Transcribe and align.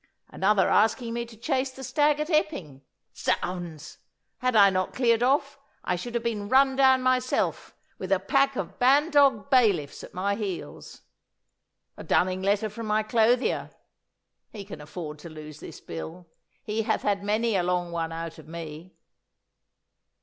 Another 0.29 0.67
asking 0.67 1.13
me 1.13 1.27
to 1.27 1.37
chase 1.37 1.69
the 1.69 1.83
stag 1.83 2.19
at 2.19 2.31
Epping. 2.31 2.81
Zounds! 3.15 3.99
had 4.39 4.55
I 4.55 4.71
not 4.71 4.95
cleared 4.95 5.21
off 5.21 5.59
I 5.83 5.95
should 5.95 6.15
have 6.15 6.23
been 6.23 6.49
run 6.49 6.75
down 6.75 7.03
myself, 7.03 7.75
with 7.99 8.11
a 8.11 8.19
pack 8.19 8.55
of 8.55 8.79
bandog 8.79 9.51
bailiffs 9.51 10.03
at 10.03 10.15
my 10.15 10.33
heels. 10.33 11.03
A 11.97 12.03
dunning 12.03 12.41
letter 12.41 12.67
from 12.67 12.87
my 12.87 13.03
clothier. 13.03 13.69
He 14.49 14.65
can 14.65 14.81
afford 14.81 15.19
to 15.19 15.29
lose 15.29 15.59
this 15.59 15.79
bill. 15.79 16.25
He 16.63 16.81
hath 16.81 17.03
had 17.03 17.23
many 17.23 17.55
a 17.55 17.61
long 17.61 17.91
one 17.91 18.11
out 18.11 18.39
of 18.39 18.47
me. 18.47 18.95